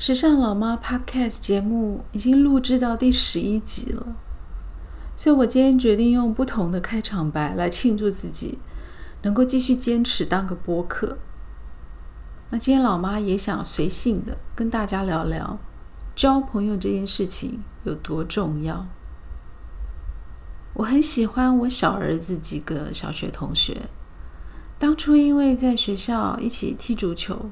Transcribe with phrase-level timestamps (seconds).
[0.00, 4.16] 时尚老妈 Podcast 节目已经录制到第十一集了，
[5.14, 8.58] 所以我今天决定用不同的开场白来庆祝自己
[9.24, 11.18] 能够继续坚持当个播客。
[12.48, 15.58] 那今天老妈也想随性的跟大家聊聊
[16.16, 18.86] 交朋友这件事情有多重要。
[20.72, 23.90] 我很喜欢我小儿子几个小学同学，
[24.78, 27.50] 当初因为在学校一起踢足球，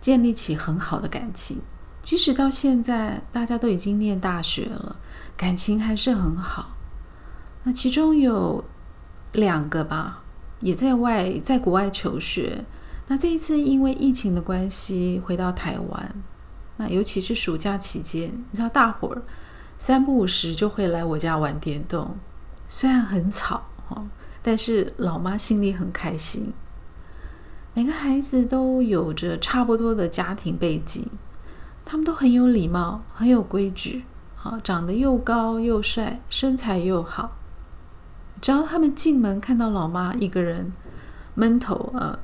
[0.00, 1.60] 建立起很好的感情。
[2.02, 4.96] 即使到现在，大家都已经念大学了，
[5.36, 6.76] 感情还是很好。
[7.62, 8.64] 那其中有
[9.32, 10.24] 两个吧，
[10.60, 12.64] 也在外在国外求学。
[13.06, 16.14] 那这一次因为疫情的关系回到台湾，
[16.76, 19.22] 那尤其是暑假期间，你知道大伙儿
[19.78, 22.16] 三不五时就会来我家玩电动，
[22.66, 24.04] 虽然很吵哈，
[24.42, 26.52] 但是老妈心里很开心。
[27.74, 31.08] 每个孩子都有着差不多的家庭背景。
[31.84, 34.04] 他们都很有礼貌，很有规矩，
[34.34, 37.32] 好，长得又高又帅，身材又好。
[38.40, 40.72] 只要他们进门看到老妈一个人
[41.34, 42.18] 闷头呃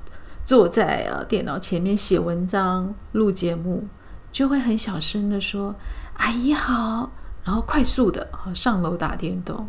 [0.45, 3.87] 坐在呃电脑前面写文章、录节目，
[4.33, 5.75] 就会很小声的说
[6.19, 7.11] “阿姨好”，
[7.45, 9.69] 然后快速的上楼打电动。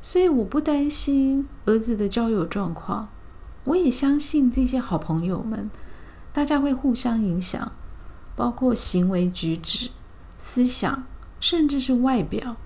[0.00, 3.08] 所以我不担心儿子的交友状况，
[3.64, 5.70] 我也相信这些好朋友们，
[6.32, 7.72] 大家会互相影响。
[8.36, 9.90] 包括行为举止、
[10.38, 11.04] 思想，
[11.40, 12.56] 甚至是外表。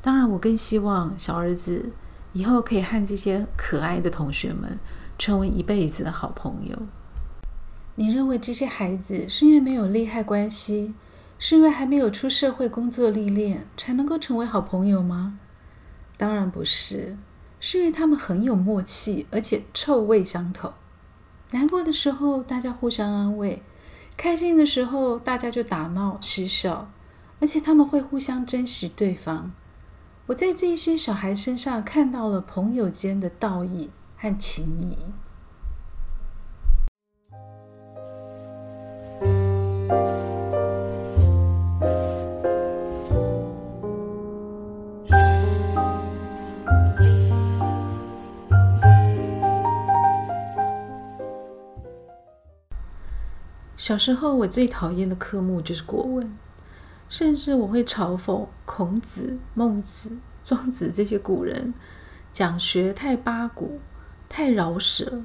[0.00, 1.90] 当然，我更希望小儿子
[2.32, 4.78] 以后可以和这些可爱的同学们
[5.18, 6.78] 成为一辈子的好朋友。
[7.96, 10.94] 你认为这些孩子是因为没有利害关系，
[11.38, 15.38] 是因为还没有出社会工作历练才能够成为好朋友吗？
[16.16, 17.16] 当然不是，
[17.60, 20.72] 是因为他们很有默契，而且臭味相投。
[21.50, 23.62] 难过的时候，大家互相安慰。
[24.16, 26.90] 开心的时候，大家就打闹嬉笑，
[27.40, 29.50] 而且他们会互相珍惜对方。
[30.26, 34.96] 我在这些小孩身上看到了朋友间的道义和情谊。
[53.82, 56.32] 小时候，我最讨厌的科目就是国文，
[57.08, 61.74] 甚至我会嘲讽孔子、孟子、庄子这些古人
[62.32, 63.80] 讲学太八股、
[64.28, 65.24] 太饶舌。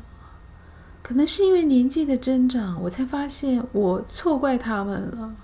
[1.03, 5.35] 可能是因为年纪的增长，我才发现我错怪他们了。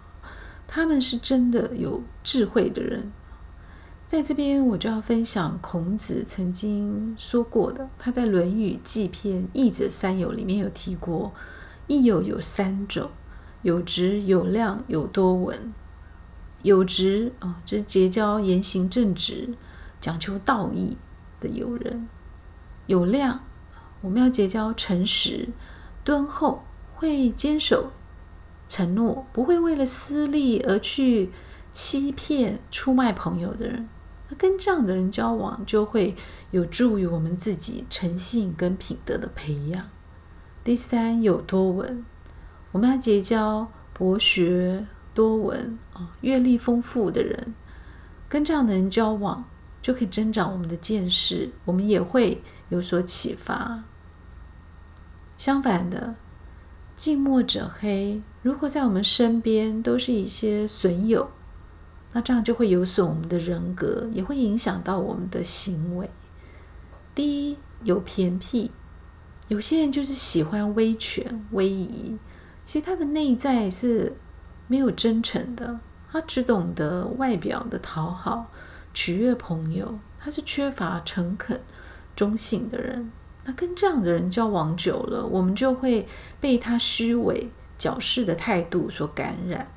[0.65, 3.11] 他们是真的有智慧的人。
[4.07, 11.31] 在这边，我就要分享孔子曾经说过的，他在《论语纪篇·益者三友》里面有提过。
[11.87, 13.11] 益友有三种：
[13.61, 15.73] 有直、有量、有多闻。
[16.61, 19.53] 有直啊，就是结交言行正直、
[19.99, 20.95] 讲求道义
[21.41, 22.07] 的友人；
[22.85, 23.43] 有量，
[23.99, 25.49] 我们要结交诚实、
[26.05, 26.63] 敦厚、
[26.95, 27.91] 会坚守
[28.67, 31.31] 承诺、不会为了私利而去
[31.73, 33.89] 欺骗、出卖朋友的人。
[34.37, 36.15] 跟这样的人交往，就会
[36.51, 39.89] 有助于我们自己诚信跟品德的培养。
[40.63, 42.05] 第三，有多闻，
[42.71, 47.53] 我们要结交博学多闻啊、阅历丰富的人，
[48.29, 49.43] 跟这样的人交往，
[49.81, 53.83] 就可以增长我们的见识，我们也会有所启发。
[55.37, 56.15] 相反的，
[56.95, 61.29] 近墨者黑，如果在我们身边都是一些损友，
[62.13, 66.09] 那这样就会有损我们的人格，也会影响到我们的行为。
[67.13, 68.71] 第一，有偏僻。
[69.49, 72.17] 有些人就是喜欢威权威仪，
[72.63, 74.15] 其实他的内在是
[74.67, 75.79] 没有真诚的，
[76.11, 78.49] 他只懂得外表的讨好、
[78.93, 81.61] 取悦朋友，他是缺乏诚恳、
[82.15, 83.11] 忠信的人。
[83.45, 86.07] 那跟这样的人交往久了，我们就会
[86.39, 89.67] 被他虚伪、矫饰的态度所感染。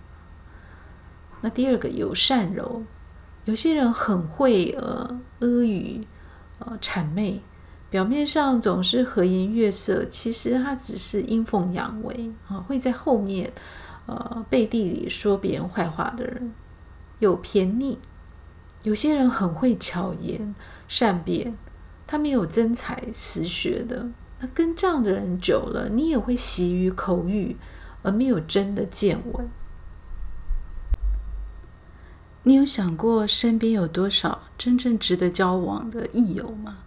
[1.40, 2.84] 那第二个有善柔，
[3.44, 6.04] 有些人很会呃阿谀
[6.60, 7.42] 呃谄媚。
[7.96, 12.58] 表面上总是和颜悦色，其实他只是阴奉阳违啊！
[12.58, 13.50] 会在后面，
[14.04, 16.52] 呃，背地里说别人坏话的人，
[17.20, 17.98] 有偏逆。
[18.82, 20.54] 有些人很会巧言
[20.87, 21.56] 善辩，
[22.06, 24.06] 他没有真才实学的。
[24.40, 27.56] 那跟这样的人久了，你也会习于口语，
[28.02, 29.49] 而没有真的见闻。
[32.42, 36.81] 你有想过身边有多少真正值得交往的益友吗？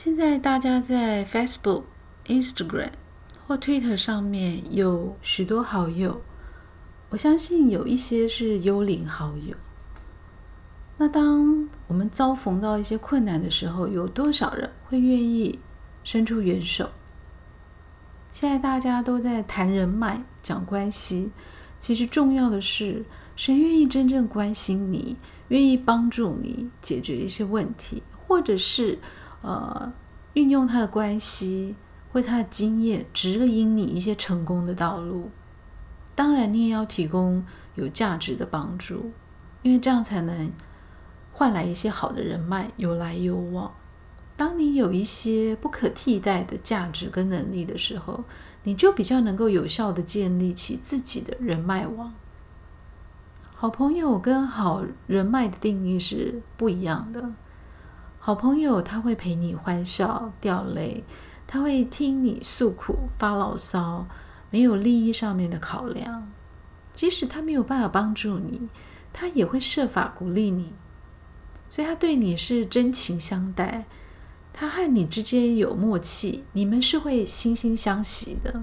[0.00, 1.82] 现在大家在 Facebook、
[2.26, 2.92] Instagram
[3.48, 6.22] 或 Twitter 上面有许多好友，
[7.08, 9.56] 我相信有一些是幽灵好友。
[10.98, 15.58] 那当我们遭逢到一些困难的时候，有多少人会愿意
[16.04, 16.88] 伸出援手？
[18.30, 21.28] 现在大家都在谈人脉、讲关系，
[21.80, 23.04] 其实重要的是
[23.34, 25.16] 谁愿意真正关心你，
[25.48, 28.96] 愿意帮助你解决一些问题，或者是
[29.42, 29.92] 呃
[30.34, 31.76] 运用他的关系
[32.12, 35.30] 或他的经验指引你一些成功的道路。
[36.14, 37.44] 当然，你也要提供
[37.76, 39.12] 有价值的帮助，
[39.62, 40.50] 因为这样才能
[41.32, 43.72] 换来一些好的人脉，有来有往。
[44.36, 48.24] 当你有一些不可替代的价值跟能力的时候，
[48.64, 52.12] 你就比较能够有效的建立起自己的人脉网。
[53.54, 57.32] 好朋友跟好人脉的定义是不一样的。
[58.28, 61.02] 好朋友他会陪你欢笑掉泪，
[61.46, 64.06] 他会听你诉苦发牢骚。
[64.50, 66.30] 没有利益上面的考量，
[66.92, 68.68] 即使他没有办法帮助你，
[69.14, 70.74] 他也会设法鼓励你，
[71.70, 73.86] 所以他对你是真情相待，
[74.52, 78.60] 他和你之间有默契，你们是会惺惺相惜的。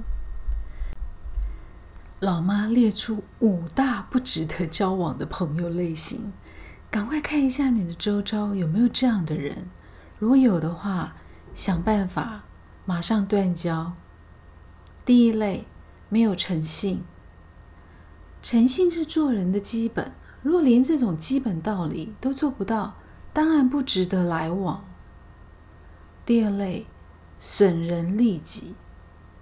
[2.19, 6.31] 老妈列出五大不值得交往的朋友类型，
[6.95, 9.67] 赶快看一下你的周遭有没有这样的人，
[10.17, 11.17] 如果有的话，
[11.53, 12.45] 想办法
[12.85, 13.91] 马上断交。
[15.03, 15.65] 第一类。
[16.07, 17.03] 没有诚信，
[18.41, 20.13] 诚信是做人的基本。
[20.41, 22.95] 如果连这种基本道理都做不到，
[23.33, 24.85] 当然不值得来往。
[26.25, 26.85] 第二类，
[27.39, 28.75] 损人利己，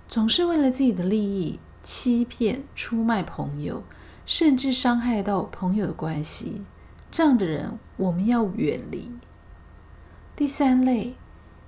[0.07, 3.83] 总是为了自己的利益欺骗、出卖朋友，
[4.25, 6.63] 甚至伤害到朋友的关系，
[7.13, 9.11] 这样的人我们要远离。
[10.35, 11.15] 第三类，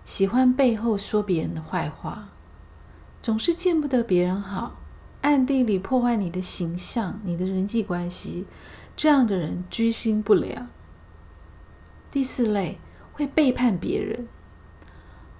[0.03, 2.29] 喜欢背后说别人的坏话，
[3.21, 4.77] 总是见不得别人好。
[5.21, 8.47] 暗地里破坏你的形象、你的人际关系，
[8.95, 10.67] 这样的人居心不良。
[12.09, 12.79] 第四类
[13.13, 14.27] 会背叛别人，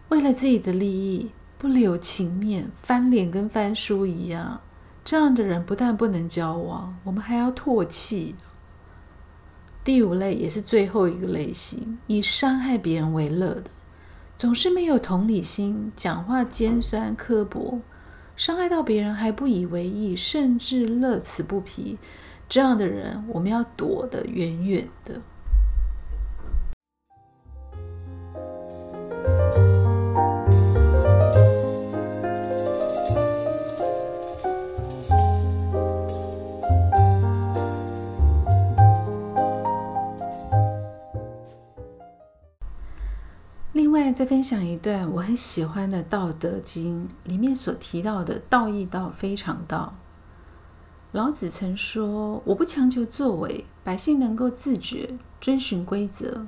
[0.10, 4.62] 为了自己的利益不留情面，翻脸跟翻书一样。
[5.04, 8.36] 这样的人不但不能交往，我们还要唾弃。
[9.86, 13.66] 第五类也是最后一个类型，以伤害别人为乐的，
[14.36, 17.80] 总是没有同理心，讲话尖酸刻薄。
[18.36, 22.00] 伤害到别人还不以为意，甚至乐此不疲，
[22.50, 25.22] 这样的人我们要躲得远远的。
[44.14, 49.96] 再分享一段我很喜欢的《道德经》里面所提到的“道义道，非常道”。
[51.12, 56.46] 老子曾说：“我不强求作为，百姓能够自觉遵循规则；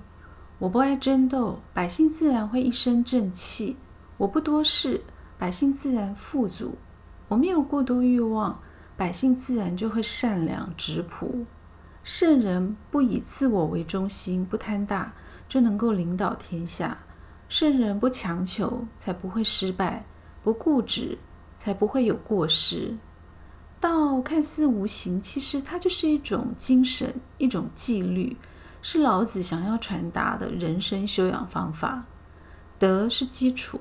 [0.60, 3.76] 我不爱争斗，百姓自然会一身正气；
[4.18, 5.02] 我不多事，
[5.38, 6.76] 百姓自然富足；
[7.30, 8.60] 我没有过多欲望，
[8.98, 11.46] 百姓自然就会善良质朴。
[12.04, 15.14] 圣人不以自我为中心，不贪大，
[15.48, 16.98] 就能够领导天下。”
[17.50, 20.04] 圣人不强求，才不会失败；
[20.44, 21.18] 不固执，
[21.58, 22.98] 才不会有过失。
[23.80, 28.36] 道看似无形，其实它就是一种精神，一种纪律，
[28.82, 32.04] 是老子想要传达的人生修养方法。
[32.80, 33.80] 德是基础，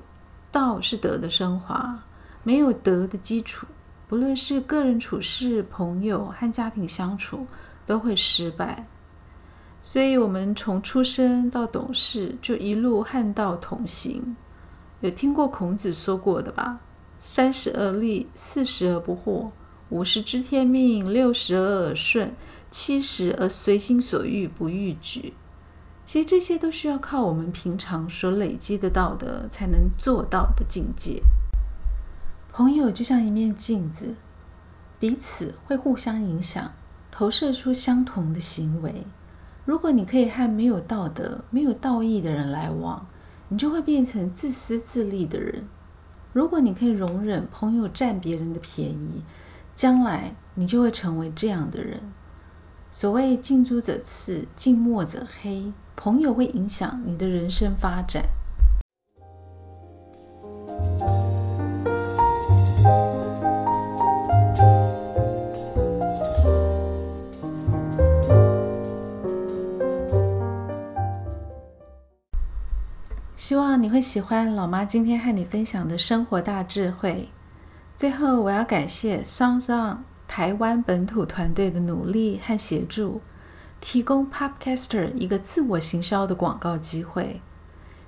[0.51, 2.03] 道是德的升华。
[2.43, 3.67] 没有德的基础，
[4.07, 7.45] 不论是个人处事、朋友和家庭相处，
[7.85, 8.87] 都会失败。
[9.89, 14.35] 所以，我们从出生到懂事，就一路汉道同行。
[14.99, 16.79] 有听过孔子说过的吧？
[17.17, 19.51] 三十而立，四十而不惑，
[19.87, 22.35] 五十知天命，六十而耳顺，
[22.69, 25.33] 七十而随心所欲不逾矩。
[26.03, 31.23] 其实这些都需要靠我们平常所累积的道德才能做到的境界。
[32.51, 34.15] 朋友就像一面镜子，
[34.99, 36.73] 彼此会互相影响，
[37.09, 39.05] 投射出相同的行为。
[39.67, 43.05] 如果你可以和没有道德、没有道义的人来往，
[43.49, 45.67] 你就会变成自私自利的人。
[46.31, 49.21] 如果你可以容忍朋友占别人的便宜，
[49.75, 51.99] 将来你就会成为这样的人。
[52.89, 58.23] 所谓近朱者赤，近墨者黑，朋友会影响你的人生发展。
[73.77, 77.29] 你会喜欢老妈今天和你分享的生活大智慧。
[77.95, 83.21] 最后，我要感谢 Sounds On 台湾本土团队的努力和协助，
[83.79, 87.41] 提供 Podcaster 一个自我行销的广告机会。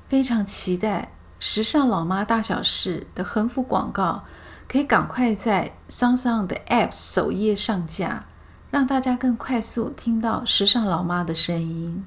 [0.06, 4.24] 非常期待《时尚老妈大小事》的横幅广告
[4.68, 8.26] 可以赶快在 s o n 的 App 首页上架，
[8.72, 12.04] 让大家更快速听到时尚老妈的声音。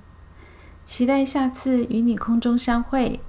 [0.84, 3.20] 期待下次与你空中相会。